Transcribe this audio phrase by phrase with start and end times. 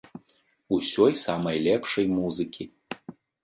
[0.77, 2.71] Усёй самай лепшай музыкі!